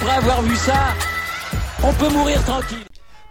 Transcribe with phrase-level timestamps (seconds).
[0.00, 0.94] après avoir vu ça,
[1.82, 2.84] on peut mourir tranquille.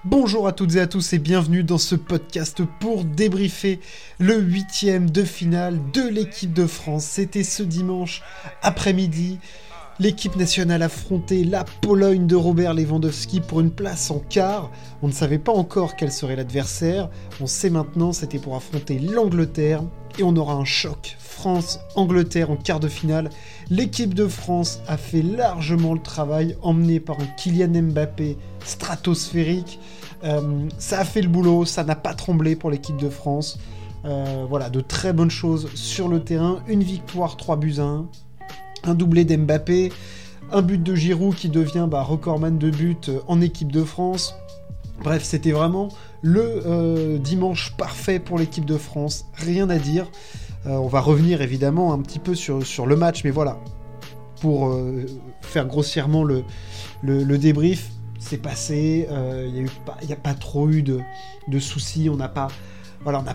[0.04, 3.80] Bonjour à toutes et à tous et bienvenue dans ce podcast pour débriefer
[4.20, 7.06] le huitième de finale de l'équipe de France.
[7.06, 8.22] C'était ce dimanche
[8.64, 9.40] après-midi.
[10.00, 14.70] L'équipe nationale affrontait la Pologne de Robert Lewandowski pour une place en quart.
[15.02, 17.10] On ne savait pas encore quel serait l'adversaire.
[17.40, 19.84] On sait maintenant, c'était pour affronter l'Angleterre.
[20.18, 21.16] Et on aura un choc.
[21.20, 23.30] France-Angleterre en quart de finale.
[23.70, 29.80] L'équipe de France a fait largement le travail, emmené par un Kylian Mbappé stratosphérique.
[30.24, 33.60] Euh, ça a fait le boulot, ça n'a pas tremblé pour l'équipe de France.
[34.06, 36.64] Euh, voilà, de très bonnes choses sur le terrain.
[36.68, 38.08] Une victoire 3 buts à 1
[38.84, 39.92] un doublé d'Mbappé,
[40.52, 44.36] un but de Giroud qui devient bah, recordman de buts euh, en équipe de France.
[45.04, 45.90] Bref, c'était vraiment
[46.22, 50.10] le euh, dimanche parfait pour l'équipe de France, rien à dire.
[50.66, 53.60] Euh, on va revenir évidemment un petit peu sur, le match, mais voilà,
[54.42, 54.76] pour
[55.42, 56.44] faire grossièrement le,
[57.38, 59.54] débrief, c'est passé, il
[60.08, 61.00] n'y a, pas trop eu de,
[61.60, 62.50] soucis, on n'a pas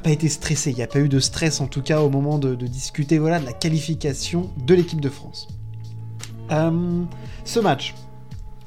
[0.06, 2.54] été stressé, il n'y a pas eu de stress en tout cas au moment de,
[2.54, 5.48] discuter de la qualification de l'équipe de France.
[6.52, 7.04] Euh,
[7.44, 7.94] ce match,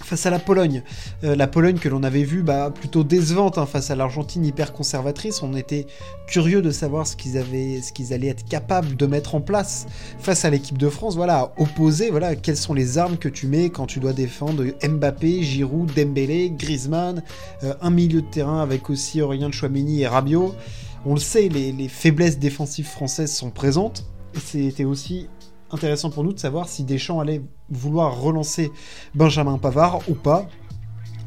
[0.05, 0.83] face à la Pologne.
[1.23, 4.71] Euh, la Pologne que l'on avait vue bah, plutôt décevante hein, face à l'Argentine hyper
[4.71, 5.41] conservatrice.
[5.43, 5.87] On était
[6.27, 9.87] curieux de savoir ce qu'ils allaient être capables de mettre en place
[10.19, 11.15] face à l'équipe de France.
[11.15, 15.43] Voilà, opposer, voilà, quelles sont les armes que tu mets quand tu dois défendre Mbappé,
[15.43, 17.23] Giroud, Dembélé, Griezmann,
[17.63, 20.53] euh, un milieu de terrain avec aussi Aurélien Chouameni et Rabiot.
[21.05, 24.05] On le sait, les, faiblesses défensives françaises sont présentes.
[24.43, 25.27] C'était aussi
[25.75, 28.71] intéressant pour nous de savoir si Deschamps allait vouloir relancer
[29.13, 30.47] Benjamin Pavard ou pas.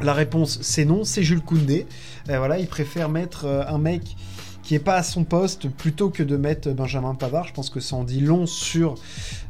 [0.00, 1.86] La réponse c'est non, c'est Jules Koundé.
[2.28, 4.16] Euh, voilà, il préfère mettre euh, un mec
[4.62, 7.46] qui est pas à son poste plutôt que de mettre Benjamin Pavard.
[7.46, 8.94] Je pense que ça en dit long sur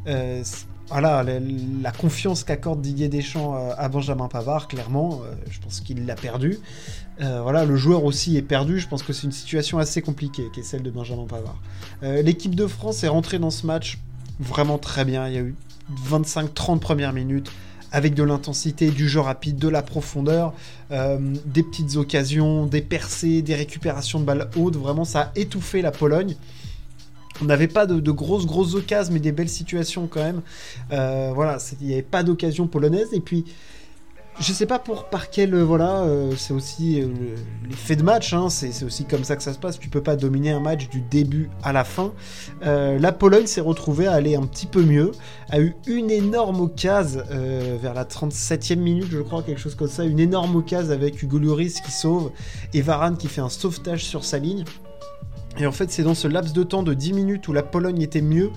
[0.07, 0.43] euh,
[0.89, 4.69] voilà, la, confiance qu'accorde Didier Deschamps à Benjamin Pavard.
[4.69, 5.21] Clairement,
[5.51, 6.59] je pense qu'il l'a perdu.
[7.19, 8.79] voilà, le joueur aussi est perdu.
[8.79, 11.61] Je pense que c'est une situation assez compliquée qui est celle de Benjamin Pavard.
[12.01, 13.99] L'équipe de France est rentrée dans ce match
[14.41, 15.29] vraiment très bien.
[15.29, 15.55] Il y a eu
[16.11, 17.51] 25-30 premières minutes
[17.91, 20.53] avec de l'intensité, du jeu rapide, de la profondeur,
[20.91, 24.77] euh, des petites occasions, des percées, des récupérations de balles hautes.
[24.77, 26.37] Vraiment, ça a étouffé la Pologne.
[27.41, 30.43] On n'avait pas de, grosses, grosses occasions, mais des belles situations quand même.
[30.93, 33.09] Euh, voilà, il n'y avait pas d'occasion polonaise.
[33.13, 33.45] Et puis,
[34.41, 37.09] je sais pas pour par quel euh, voilà euh, c'est aussi euh,
[37.69, 39.79] l'effet de match hein, c'est aussi comme ça que ça se passe.
[39.79, 42.13] Tu peux pas dominer un match du début à la fin.
[42.63, 45.13] La Pologne s'est retrouvée à aller un petit peu mieux
[45.51, 50.05] a eu une énorme occasion vers la 37e minute je crois quelque chose comme ça
[50.05, 52.31] une énorme occasion avec Hugo Lloris qui sauve
[52.75, 54.65] et Varane qui fait un sauvetage sur sa ligne.
[55.59, 58.03] Et en fait c'est dans ce laps de temps de 10 minutes où la Pologne
[58.03, 58.51] était mieux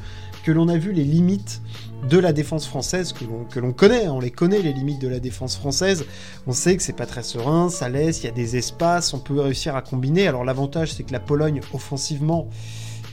[0.44, 1.62] que l'on a vu les limites
[2.10, 5.56] de la défense française que l'on connaît, on les connaît les limites de la défense
[5.56, 6.06] française.
[6.48, 9.20] On sait que c'est pas très serein, ça laisse, il y a des espaces, on
[9.20, 10.28] peut réussir à combiner.
[10.28, 12.48] Alors l'avantage c'est que la Pologne offensivement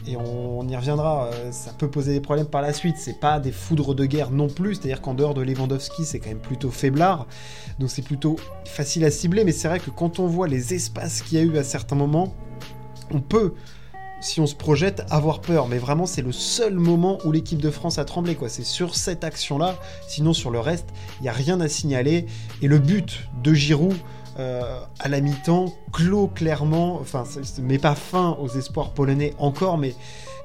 [0.06, 2.97] et on, y reviendra, euh, ça peut poser des problèmes par la suite.
[2.99, 6.31] C'est pas des foudres de guerre non plus, c'est-à-dire qu'en dehors de Lewandowski, c'est quand
[6.31, 7.27] même plutôt faiblard,
[7.78, 9.45] donc c'est plutôt facile à cibler.
[9.45, 11.97] Mais c'est vrai que quand on voit les espaces qu'il y a eu à certains
[11.97, 12.34] moments,
[13.10, 13.53] on peut
[14.21, 15.69] si on se projette, avoir peur.
[15.69, 18.37] Mais vraiment, c'est le seul moment où l'équipe de France a tremblé.
[18.49, 19.77] C'est sur cette action-là.
[20.06, 20.89] Sinon, sur le reste,
[21.21, 22.27] il n'y a rien à signaler.
[22.62, 23.97] Et le but de Giroud
[24.39, 27.25] euh, à la mi-temps clôt clairement, enfin,
[27.61, 29.97] met pas fin aux espoirs polonais encore, mais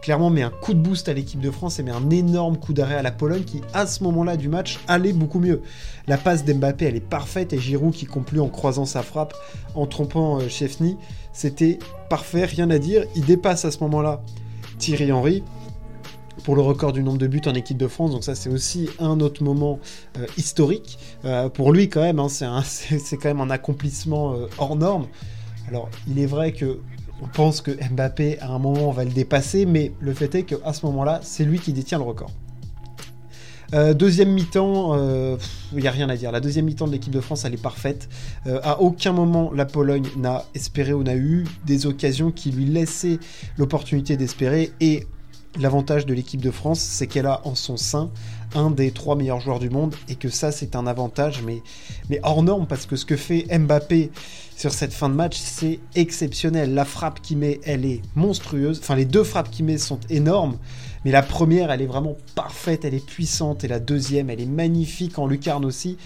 [0.03, 2.73] clairement met un coup de boost à l'équipe de France et met un énorme coup
[2.73, 5.61] d'arrêt à la Pologne qui, à ce moment-là du match, allait beaucoup mieux.
[6.07, 9.33] La passe d'Mbappé, elle est parfaite et Giroud qui conclut en croisant sa frappe,
[9.75, 10.97] en trompant euh, Chefny,
[11.31, 13.05] c'était parfait, rien à dire.
[13.15, 14.21] Il dépasse à ce moment-là
[14.77, 15.41] Thierry Henry
[16.43, 18.11] pour le record du nombre de buts en équipe de France.
[18.11, 19.79] Donc ça, c'est aussi un autre moment
[20.17, 22.19] euh, historique euh, pour lui quand même.
[22.19, 25.07] Hein, c'est quand même un accomplissement hors norme.
[25.69, 26.81] Alors, il est vrai que
[27.23, 30.73] on pense que Mbappé, à un moment, va le dépasser, mais le fait est qu'à
[30.73, 32.31] ce moment-là, c'est lui qui détient le record.
[33.73, 35.37] Euh, deuxième mi-temps, il euh,
[35.71, 36.31] n'y a rien à dire.
[36.31, 38.09] La deuxième mi-temps de l'équipe de France, elle est parfaite.
[38.45, 42.65] Euh, à aucun moment, la Pologne n'a espéré ou n'a eu des occasions qui lui
[42.65, 43.19] laissaient
[43.57, 44.73] l'opportunité d'espérer.
[44.79, 45.07] Et
[45.59, 48.09] l'avantage de l'équipe de France, c'est qu'elle a en son sein
[48.55, 51.61] un des trois meilleurs joueurs du monde et que ça, c'est un avantage, mais,
[52.23, 54.11] hors norme, parce que ce que fait Mbappé
[54.55, 56.73] sur cette fin de match, c'est exceptionnel.
[56.73, 58.79] La frappe qu'il met, elle est monstrueuse.
[58.79, 60.57] Enfin, les deux frappes qu'il met sont énormes.
[61.05, 63.63] Mais la première, elle est vraiment parfaite, elle est puissante.
[63.63, 65.97] Et la deuxième, elle est magnifique en lucarne aussi.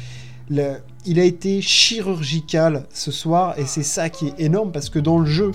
[0.50, 3.59] il a été chirurgical ce soir.
[3.59, 5.51] Et c'est ça qui est énorme parce que dans le jeu,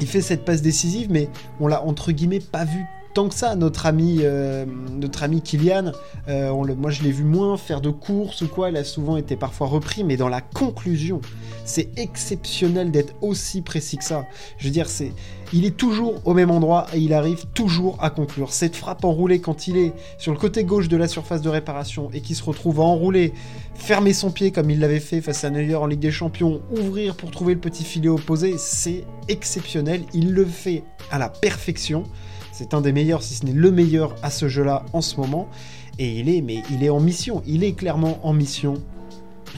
[0.00, 1.28] il fait cette passe décisive, mais
[1.60, 2.84] on l'a entre guillemets pas vu
[3.16, 5.92] tant que ça, notre ami, euh, notre ami Kylian.
[6.28, 8.68] Euh, moi, je l'ai vu moins faire de courses ou quoi.
[8.68, 11.22] Il a souvent été parfois repris, mais dans la conclusion,
[11.64, 14.26] c'est exceptionnel d'être aussi précis que ça.
[14.58, 15.12] Je veux dire, c'est,
[15.54, 18.52] il est toujours au même endroit et il arrive toujours à conclure.
[18.52, 22.10] Cette frappe enroulée quand il est sur le côté gauche de la surface de réparation
[22.12, 23.32] et qui se retrouve à enrouler,
[23.76, 27.16] fermer son pied comme il l'avait fait face à Neuer en Ligue des Champions, ouvrir
[27.16, 30.02] pour trouver le petit filet opposé, c'est exceptionnel.
[30.12, 32.04] Il le fait à la perfection.
[32.58, 35.46] C'est un des meilleurs, si ce n'est le meilleur à ce jeu-là en ce moment.
[35.98, 37.42] Et il est, mais il est en mission.
[37.46, 38.82] Il est clairement en mission.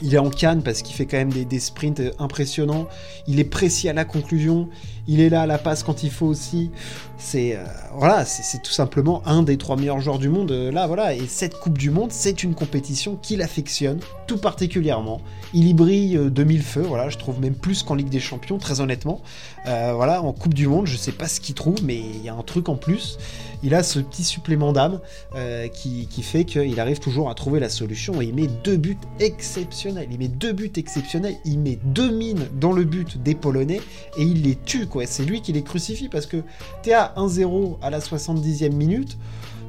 [0.01, 2.87] Il est en canne parce qu'il fait quand même des, sprints impressionnants.
[3.27, 4.69] Il est précis à la conclusion.
[5.07, 6.71] Il est là à la passe quand il faut aussi.
[7.17, 7.63] C'est euh,
[7.95, 10.51] voilà, c'est tout simplement un des trois meilleurs joueurs du monde.
[10.51, 11.13] Euh, là, voilà.
[11.15, 15.21] Et cette Coupe du Monde, c'est une compétition qu'il affectionne tout particulièrement.
[15.53, 16.81] Il y brille euh, de mille feux.
[16.81, 19.21] Voilà, je trouve même plus qu'en Ligue des Champions, très honnêtement.
[19.65, 22.33] voilà, en Coupe du Monde, je sais pas ce qu'il trouve, mais il y a
[22.33, 23.17] un truc en plus
[23.63, 24.99] il a ce petit supplément d'âme
[25.35, 28.97] euh, qui, fait qu'il arrive toujours à trouver la solution et il met deux buts
[29.19, 29.88] exceptionnels.
[30.11, 33.81] Il met deux buts exceptionnels, il met deux mines dans le but des Polonais
[34.17, 35.05] et il les tue, quoi.
[35.05, 36.37] C'est lui qui les crucifie parce que
[36.83, 39.17] t'es à 1-0 à la 70e minute.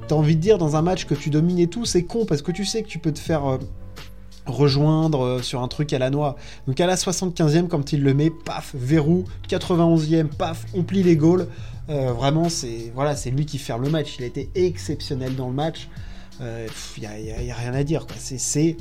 [0.09, 2.43] T'as envie de dire dans un match que tu domines et tout, c'est con parce
[2.43, 3.47] que tu sais que tu peux te faire.
[3.47, 3.59] Euh,
[4.47, 6.35] rejoindre euh, sur un truc à la noix.
[6.67, 11.15] Donc à la 75e, quand il le met, paf, verrou, 91e, paf, on plie les
[11.15, 11.47] goals.
[11.89, 14.17] Euh, vraiment, c'est voilà, c'est lui qui fait le match.
[14.19, 15.89] Il a été exceptionnel dans le match.
[16.41, 18.07] Il n'y a, rien à dire.
[18.17, 18.77] C'est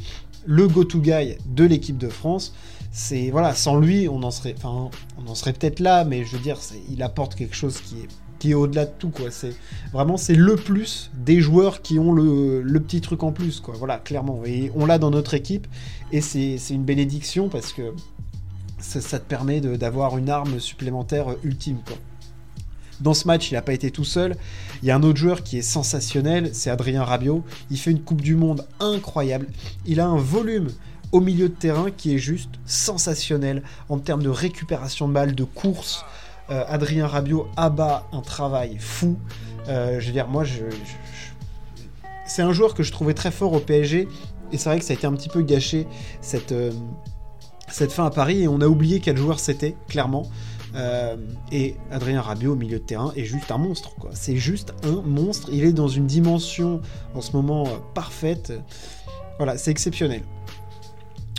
[0.50, 2.56] le go-to guy de l'équipe de France.
[2.92, 4.90] C'est voilà, sans lui, on en serait, enfin,
[5.24, 6.58] on en serait peut-être là, mais je veux dire,
[6.90, 8.08] il apporte quelque chose qui est
[8.40, 9.30] qui au-delà de tout quoi.
[9.32, 9.54] C'est
[9.94, 13.76] vraiment c'est le plus des joueurs qui ont le, petit truc en plus quoi.
[13.78, 14.42] Voilà, clairement.
[14.46, 15.68] Et on l'a dans notre équipe
[16.12, 17.94] et c'est une bénédiction parce que
[18.80, 21.78] ça, te permet d'avoir une arme supplémentaire ultime.
[23.02, 24.36] Dans ce match, il n'a pas été tout seul.
[24.82, 27.44] Il y a un autre joueur qui est sensationnel, c'est Adrien Rabiot.
[27.70, 29.48] Il fait une Coupe du Monde incroyable.
[29.86, 30.70] Il a un volume
[31.12, 35.44] au milieu de terrain qui est juste sensationnel en termes de récupération de balles, de
[35.44, 36.06] course.
[36.50, 39.18] Euh, Adrien Rabiot abat un travail fou.
[39.68, 40.44] Euh, je veux dire, moi,
[42.26, 44.08] c'est un joueur que je trouvais très fort au PSG.
[44.52, 45.88] Et c'est vrai que ça a été un petit peu gâché
[46.22, 46.72] cette, euh,
[47.68, 48.44] cette fin à Paris.
[48.44, 50.24] Et on a oublié quel joueur c'était, clairement.
[50.76, 51.16] Euh,
[51.52, 53.92] et Adrien Rabiot au milieu de terrain est juste un monstre.
[54.14, 55.50] C'est juste un monstre.
[55.52, 56.82] Il est dans une dimension
[57.16, 58.54] en ce moment euh, parfaite.
[59.38, 60.22] Voilà, c'est exceptionnel.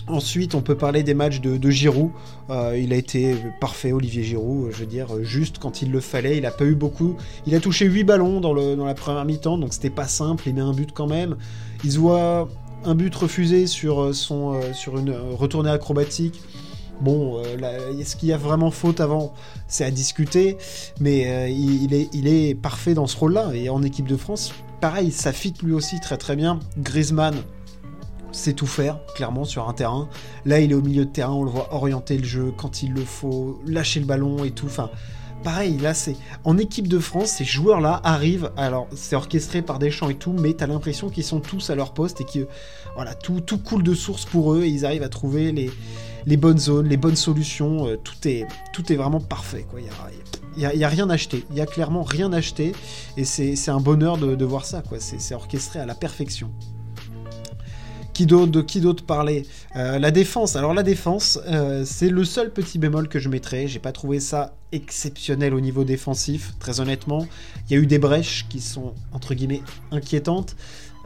[0.06, 2.10] Ensuite, on peut parler des matchs de, Giroud.
[2.48, 4.70] Euh, il a été parfait, Olivier Giroud.
[4.72, 6.38] Je veux dire, juste quand il le fallait.
[6.38, 7.16] Il a pas eu beaucoup.
[7.46, 10.42] Il a touché 8 ballons dans, la première mi-temps, donc c'était pas simple.
[10.46, 11.36] Il met un but quand même.
[11.84, 12.48] Il se voit
[12.84, 16.40] un but refusé sur une retournée acrobatique.
[17.00, 19.32] Bon, euh, est-ce qu'il y a vraiment faute avant?
[19.68, 20.58] C'est à discuter,
[21.00, 23.52] mais euh, il, est, parfait dans ce rôle-là.
[23.54, 26.60] Et en équipe de France, pareil, ça fit lui aussi très très bien.
[26.78, 27.34] Griezmann
[28.32, 30.08] sait tout faire, clairement, sur un terrain.
[30.44, 32.92] Là, il est au milieu de terrain, on le voit orienter le jeu quand il
[32.92, 34.66] le faut, lâcher le ballon et tout.
[34.66, 34.90] Enfin,
[35.42, 38.52] pareil, là, c'est en équipe de France, ces joueurs-là arrivent.
[38.58, 41.74] Alors, c'est orchestré par des chants et tout, mais t'as l'impression qu'ils sont tous à
[41.74, 42.46] leur poste et que
[42.94, 45.70] voilà, tout coule de source pour eux et ils arrivent à trouver les
[46.26, 49.66] les bonnes zones, les bonnes solutions, euh, tout, est, tout est vraiment parfait.
[49.68, 49.80] Quoi.
[50.56, 52.72] Il y a, rien acheté, il y a clairement rien acheté,
[53.16, 54.98] et c'est un bonheur de, voir ça, quoi.
[55.00, 56.50] C'est orchestré à la perfection.
[58.12, 59.46] Qui de qui d'autre parler
[59.76, 60.54] euh, La défense.
[60.54, 63.66] Alors la défense, euh, c'est le seul petit bémol que je mettrais.
[63.66, 67.26] J'ai pas trouvé ça exceptionnel au niveau défensif, très honnêtement.
[67.68, 70.54] Il y a eu des brèches qui sont entre guillemets inquiétantes.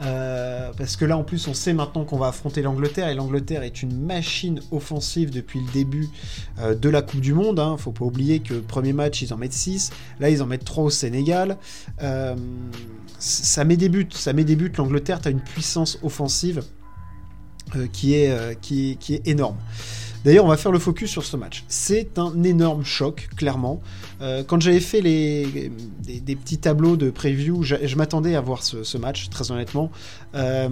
[0.03, 3.63] Euh, parce que là, en plus, on sait maintenant qu'on va affronter l'Angleterre, et l'Angleterre
[3.63, 6.09] est une machine offensive depuis le début
[6.59, 7.61] euh, de la Coupe du Monde.
[7.61, 7.77] Hein.
[7.79, 10.85] Faut pas oublier que premier match, ils en mettent 6, là, ils en mettent 3
[10.85, 11.59] au Sénégal.
[12.03, 12.35] Euh,
[13.19, 14.73] ça met des buts, ça met des buts.
[14.77, 16.63] L'Angleterre, tu as une puissance offensive
[17.93, 19.57] qui, est, qui est énorme.
[20.25, 21.65] D'ailleurs, on va faire le focus sur ce match.
[21.69, 23.83] C'est un énorme choc, clairement.
[24.23, 25.71] Euh, quand j'avais fait les,
[26.03, 29.91] des, petits tableaux de preview, je, m'attendais à voir ce, match, très honnêtement.
[30.35, 30.71] Euh,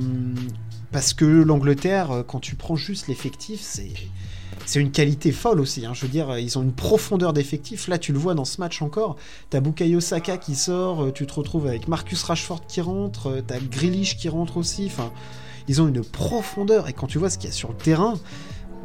[0.90, 3.92] parce que l'Angleterre, euh, quand tu prends juste l'effectif, c'est.
[4.64, 5.92] C'est une qualité folle aussi, hein.
[5.92, 7.88] je veux dire, ils ont une profondeur d'effectif.
[7.88, 9.16] Là, tu le vois dans ce match encore.
[9.50, 14.16] T'as Bukayo Saka qui sort, tu te retrouves avec Marcus Rashford qui rentre, t'as Grealish
[14.16, 14.86] qui rentre aussi.
[14.86, 15.10] Enfin,
[15.66, 16.88] ils ont une profondeur.
[16.88, 18.14] Et quand tu vois ce qu'il y a sur le terrain,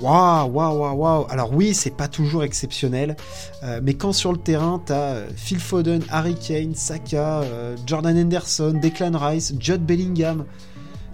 [0.01, 1.25] Waouh, waouh, waouh, waouh.
[1.29, 3.15] Alors oui, c'est pas toujours exceptionnel,
[3.63, 8.15] euh, mais quand sur le terrain, t'as euh, Phil Foden, Harry Kane, Saka, euh, Jordan
[8.17, 10.45] Henderson, Declan Rice, Judd Bellingham,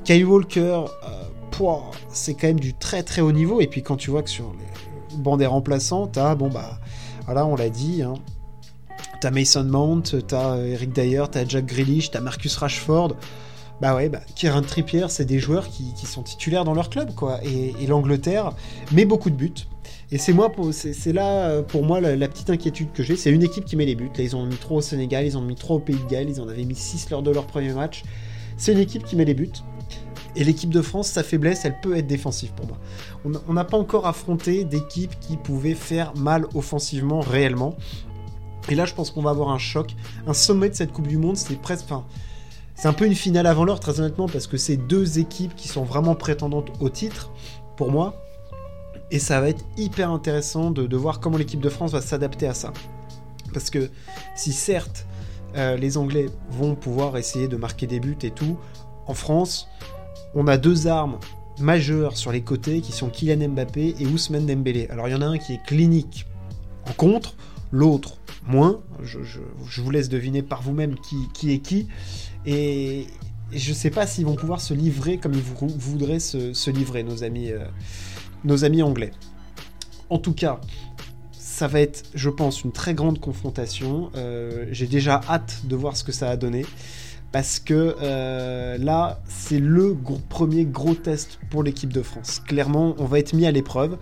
[0.04, 0.86] Kyle Walker,
[2.10, 3.62] c'est quand même du très très haut niveau.
[3.62, 6.80] Et puis quand tu vois que sur les bancs des remplaçants, t'as, bon bah,
[7.26, 8.16] voilà, on l'a dit, hein,
[9.22, 13.16] T'as Mason Mount, t'as Eric Dyer, t'as Jack Grealish, t'as Marcus Rashford.
[13.82, 17.40] Bah ouais, bah, Kieran Trippier, c'est des joueurs qui, sont titulaires dans leur club, quoi.
[17.44, 18.52] Et, l'Angleterre
[18.92, 19.54] met beaucoup de buts.
[20.12, 23.16] Et c'est moi, c'est là pour moi la, petite inquiétude que j'ai.
[23.16, 24.12] C'est une équipe qui met les buts.
[24.16, 26.30] Là, ils ont mis trop au Sénégal, ils ont mis trop au Pays de Galles,
[26.30, 28.04] ils en avaient mis 6 lors de leur premier match.
[28.58, 29.50] C'est une équipe qui met les buts.
[30.36, 32.78] Et l'équipe de France, sa faiblesse, elle peut être défensive pour moi.
[33.48, 37.76] On n'a pas encore affronté d'équipe qui pouvait faire mal offensivement réellement.
[38.70, 39.96] Et là, je pense qu'on va avoir un choc.
[40.26, 41.86] Un sommet de cette Coupe du Monde, c'est presque.
[41.86, 42.06] Enfin,
[42.76, 45.68] c'est un peu une finale avant l'heure, très honnêtement, parce que c'est deux équipes qui
[45.68, 47.30] sont vraiment prétendantes au titre,
[47.78, 48.16] pour moi.
[49.12, 52.54] Et ça va être hyper intéressant de, voir comment l'équipe de France va s'adapter à
[52.54, 52.74] ça.
[53.54, 53.92] Parce que
[54.36, 55.06] si certes,
[55.56, 58.58] euh, les Anglais vont pouvoir essayer de marquer des buts et tout,
[59.06, 59.68] en France,
[60.34, 61.20] on a deux armes
[61.60, 64.88] majeures sur les côtés qui sont Kylian Mbappé et Ousmane Dembélé.
[64.90, 66.26] Alors il y en a un qui est clinique
[66.90, 67.36] en contre,
[67.72, 68.80] l'autre moins.
[69.04, 69.20] Je,
[69.82, 70.96] vous laisse deviner par vous-même
[71.34, 71.88] qui, est qui.
[72.46, 73.08] Et,
[73.52, 77.24] je ne sais pas s'ils vont pouvoir se livrer comme ils voudraient se, livrer, nos
[77.24, 77.66] amis, euh,
[78.44, 79.12] nos amis anglais.
[80.10, 80.60] En tout cas,
[81.32, 84.10] ça va être, je pense, une très grande confrontation.
[84.16, 86.66] Euh, j'ai déjà hâte de voir ce que ça a donné
[87.32, 89.96] parce que euh, là, c'est le
[90.30, 92.42] premier gros test pour l'équipe de France.
[92.48, 93.98] Clairement, on va être mis à l'épreuve,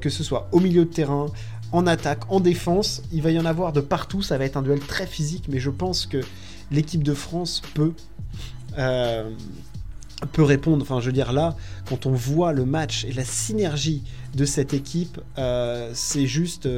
[0.00, 1.26] que ce soit au milieu de terrain,
[1.72, 4.62] en attaque, en défense, il va y en avoir de partout, ça va être un
[4.62, 6.20] duel très physique, mais je pense que
[6.70, 7.92] l'équipe de France peut...
[8.78, 9.30] Euh,
[10.32, 11.56] peut répondre, enfin je veux dire là,
[11.88, 14.02] quand on voit le match et la synergie
[14.34, 15.18] de cette équipe,
[15.94, 16.68] c'est juste,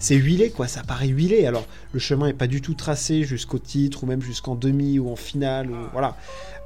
[0.00, 1.46] c'est huilé, quoi, ça paraît huilé.
[1.46, 5.10] Alors, le chemin n'est pas du tout tracé jusqu'au titre, ou même jusqu'en demi, ou
[5.10, 6.16] en finale, ou voilà.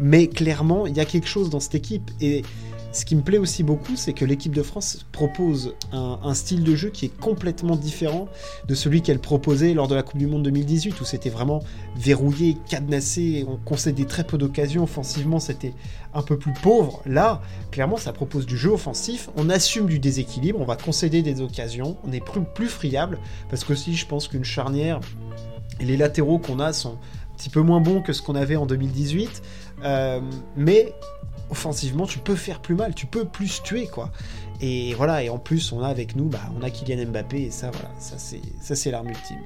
[0.00, 2.10] Mais clairement, il y a quelque chose dans cette équipe.
[2.22, 2.42] Et
[2.96, 6.74] ce qui me plaît aussi beaucoup, c'est que l'équipe de France propose un, style de
[6.74, 8.26] jeu qui est complètement différent
[8.66, 11.62] de celui qu'elle proposait lors de la Coupe du Monde 2018, où c'était vraiment
[11.94, 15.74] verrouillé, cadenassé, on concédait très peu d'occasions offensivement, c'était
[16.14, 17.02] un peu plus pauvre.
[17.04, 21.42] Là, clairement, ça propose du jeu offensif, on assume du déséquilibre, on va concéder des
[21.42, 22.22] occasions, on est
[22.54, 23.18] plus, friable,
[23.50, 25.00] parce que si je pense qu'une charnière
[25.80, 28.56] et les latéraux qu'on a sont un petit peu moins bons que ce qu'on avait
[28.56, 29.42] en 2018,
[29.84, 30.20] euh,
[30.56, 30.94] mais
[31.50, 34.10] offensivement, tu peux faire plus mal, tu peux plus tuer, quoi.
[34.60, 37.50] Et voilà, et en plus, on a avec nous, bah, on a Kylian Mbappé, et
[37.50, 39.40] ça, voilà, ça c'est, l'arme ultime.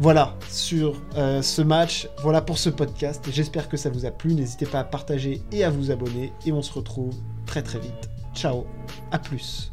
[0.00, 3.24] Voilà sur euh, ce match, voilà pour ce podcast.
[3.30, 4.34] J'espère que ça vous a plu.
[4.34, 6.32] N'hésitez pas à partager et à vous abonner.
[6.46, 7.14] Et on se retrouve
[7.46, 8.10] très très vite.
[8.34, 8.64] Ciao,
[9.12, 9.71] à plus.